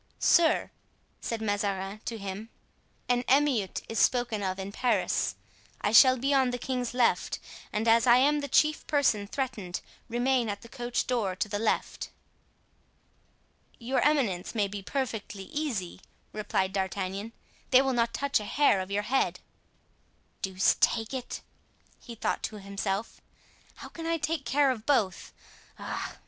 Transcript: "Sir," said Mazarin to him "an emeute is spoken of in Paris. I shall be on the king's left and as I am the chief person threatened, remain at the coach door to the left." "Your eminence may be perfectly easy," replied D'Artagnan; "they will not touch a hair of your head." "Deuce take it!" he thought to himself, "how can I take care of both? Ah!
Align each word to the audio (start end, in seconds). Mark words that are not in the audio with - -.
"Sir," 0.17 0.71
said 1.21 1.43
Mazarin 1.43 2.01
to 2.05 2.17
him 2.17 2.49
"an 3.07 3.23
emeute 3.29 3.83
is 3.87 3.99
spoken 3.99 4.41
of 4.41 4.57
in 4.57 4.71
Paris. 4.71 5.35
I 5.79 5.91
shall 5.91 6.17
be 6.17 6.33
on 6.33 6.49
the 6.49 6.57
king's 6.57 6.95
left 6.95 7.37
and 7.71 7.87
as 7.87 8.07
I 8.07 8.17
am 8.17 8.39
the 8.39 8.47
chief 8.47 8.87
person 8.87 9.27
threatened, 9.27 9.79
remain 10.09 10.49
at 10.49 10.61
the 10.63 10.69
coach 10.69 11.05
door 11.05 11.35
to 11.35 11.47
the 11.47 11.59
left." 11.59 12.09
"Your 13.77 13.99
eminence 13.99 14.55
may 14.55 14.67
be 14.67 14.81
perfectly 14.81 15.43
easy," 15.43 16.01
replied 16.33 16.73
D'Artagnan; 16.73 17.31
"they 17.69 17.83
will 17.83 17.93
not 17.93 18.11
touch 18.11 18.39
a 18.39 18.45
hair 18.45 18.81
of 18.81 18.89
your 18.89 19.03
head." 19.03 19.39
"Deuce 20.41 20.77
take 20.79 21.13
it!" 21.13 21.41
he 21.99 22.15
thought 22.15 22.41
to 22.41 22.55
himself, 22.55 23.21
"how 23.75 23.89
can 23.89 24.07
I 24.07 24.17
take 24.17 24.45
care 24.45 24.71
of 24.71 24.87
both? 24.87 25.31
Ah! 25.77 26.15